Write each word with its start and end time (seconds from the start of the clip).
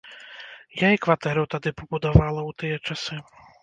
Я 0.85 0.89
і 0.95 1.01
кватэру 1.03 1.43
тады 1.53 1.69
пабудавала 1.79 2.41
ў 2.49 2.61
тыя 2.61 2.77
часы. 2.89 3.25